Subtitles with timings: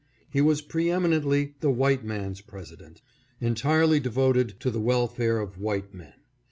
[0.31, 3.03] He was preeminently the white man's President,
[3.39, 6.13] entirely devoted to the welfare of white men.